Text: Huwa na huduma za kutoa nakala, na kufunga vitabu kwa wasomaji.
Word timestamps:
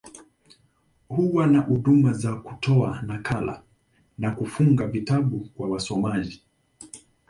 Huwa 1.07 1.47
na 1.47 1.59
huduma 1.59 2.13
za 2.13 2.35
kutoa 2.35 3.01
nakala, 3.01 3.63
na 4.17 4.31
kufunga 4.31 4.87
vitabu 4.87 5.49
kwa 5.55 5.69
wasomaji. 5.69 6.43